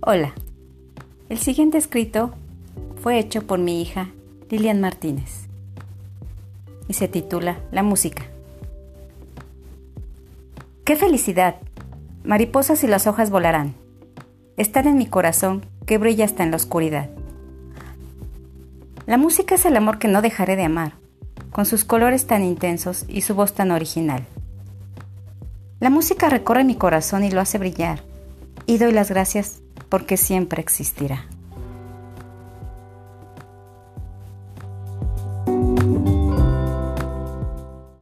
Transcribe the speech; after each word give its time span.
Hola. 0.00 0.32
El 1.28 1.38
siguiente 1.38 1.76
escrito 1.76 2.30
fue 3.02 3.18
hecho 3.18 3.48
por 3.48 3.58
mi 3.58 3.82
hija 3.82 4.10
Lilian 4.48 4.80
Martínez 4.80 5.48
y 6.86 6.94
se 6.94 7.08
titula 7.08 7.58
La 7.72 7.82
música. 7.82 8.22
¡Qué 10.84 10.94
felicidad! 10.94 11.56
Mariposas 12.22 12.84
y 12.84 12.86
las 12.86 13.08
hojas 13.08 13.30
volarán. 13.30 13.74
Están 14.56 14.86
en 14.86 14.98
mi 14.98 15.06
corazón 15.06 15.66
que 15.84 15.98
brilla 15.98 16.26
hasta 16.26 16.44
en 16.44 16.52
la 16.52 16.58
oscuridad. 16.58 17.10
La 19.04 19.18
música 19.18 19.56
es 19.56 19.66
el 19.66 19.76
amor 19.76 19.98
que 19.98 20.06
no 20.06 20.22
dejaré 20.22 20.54
de 20.54 20.64
amar, 20.64 20.92
con 21.50 21.66
sus 21.66 21.84
colores 21.84 22.28
tan 22.28 22.44
intensos 22.44 23.04
y 23.08 23.22
su 23.22 23.34
voz 23.34 23.52
tan 23.52 23.72
original. 23.72 24.24
La 25.80 25.90
música 25.90 26.28
recorre 26.28 26.62
mi 26.62 26.76
corazón 26.76 27.24
y 27.24 27.32
lo 27.32 27.40
hace 27.40 27.58
brillar, 27.58 28.04
y 28.64 28.78
doy 28.78 28.92
las 28.92 29.10
gracias 29.10 29.60
porque 29.88 30.16
siempre 30.16 30.60
existirá. 30.62 31.26